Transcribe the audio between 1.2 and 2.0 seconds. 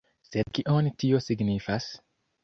signifas?